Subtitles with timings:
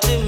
[0.00, 0.27] To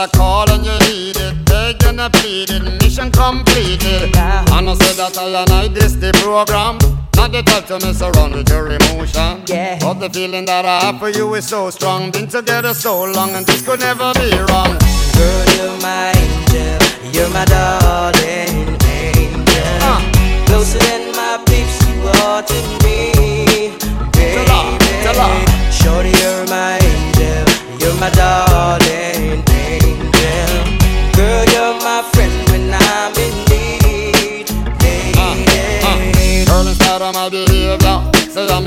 [0.00, 1.44] have left but I call and you needed.
[1.44, 4.14] Begged and I pleaded, mission completed.
[4.14, 4.58] Yeah.
[4.58, 6.78] And I said that I and I this the program.
[7.16, 9.42] Not the type to mess around with your emotion.
[9.46, 9.78] Yeah.
[9.80, 12.10] But the feeling that I have for you is so strong.
[12.10, 14.78] Been together so long and this could never be wrong.
[15.16, 16.80] Girl, you're my angel,
[17.12, 19.78] you're my darling angel.
[19.84, 20.00] Uh.
[20.46, 23.76] Closer than my peeps, you are to me,
[24.12, 24.44] baby.
[24.46, 25.70] Tell her, tell her.
[25.70, 27.44] Shorty, you're my angel,
[27.78, 28.79] you're my darling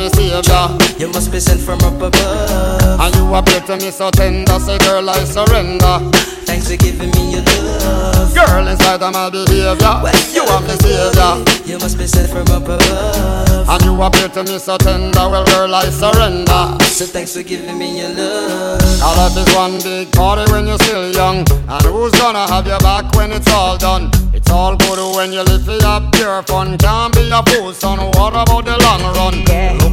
[0.09, 0.77] say savior.
[0.99, 2.99] You must be sent from up above.
[2.99, 5.99] And you appear to me so tender, say girl I surrender.
[6.45, 8.33] Thanks for giving me your love.
[8.33, 9.75] Girl, inside of my behavior,
[10.33, 11.43] you are my savior.
[11.65, 13.69] You must be sent from up above.
[13.69, 16.77] And you appear to me so tender, well, girl, I surrender.
[16.83, 18.81] So thanks for giving me your love.
[18.99, 21.45] Now life is one big party when you're still young.
[21.67, 24.11] And who's gonna have your back when it's all done?
[24.33, 26.77] It's all good when you live for your pure fun.
[26.77, 27.99] Can't be a fool, son.
[28.17, 29.43] What about the long run?
[29.47, 29.92] Yeah.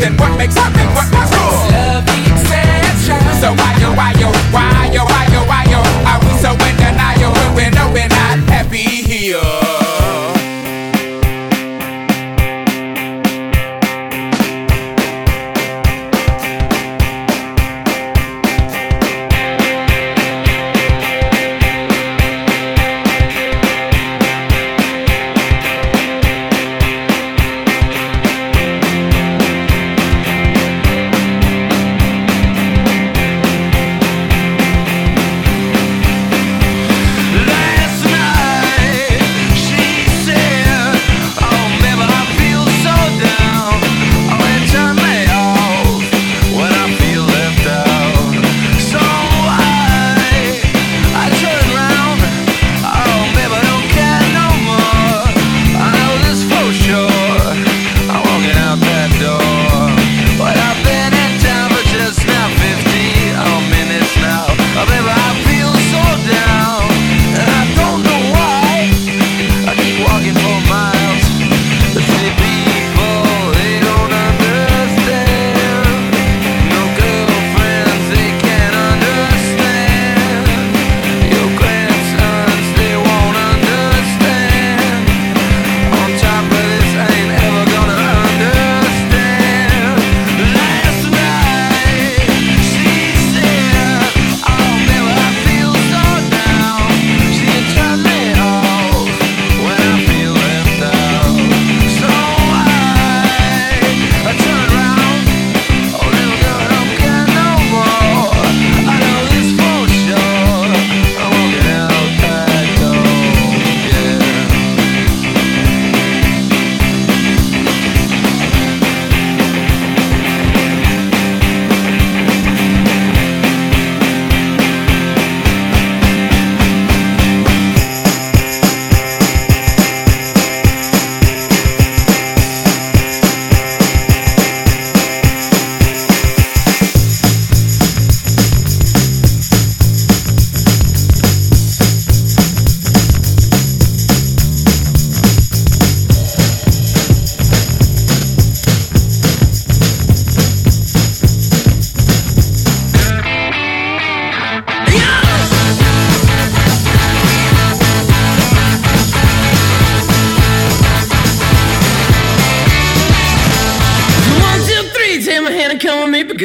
[0.00, 0.16] something?
[0.18, 0.86] What makes something?
[0.94, 1.72] What makes good?
[1.72, 3.18] Love the exception.
[3.40, 4.17] So why oh, do I?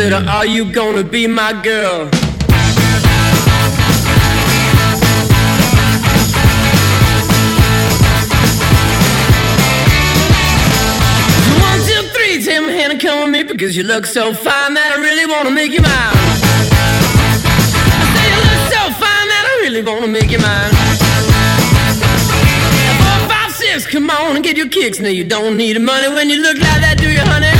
[0.00, 2.04] Said, Are you gonna be my girl?
[11.60, 14.72] One, two, three, take my hand and come with me because you look so fine
[14.72, 16.16] that I really wanna make you mine.
[17.92, 20.72] I say you look so fine that I really wanna make you mine.
[23.04, 24.98] Four, five, six, come on and get your kicks.
[24.98, 27.59] Now you don't need money when you look like that, do you, honey?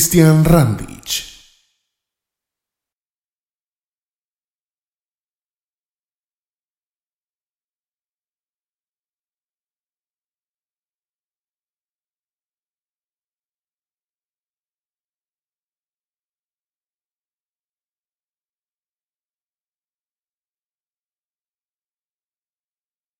[0.00, 0.89] Christian Randich.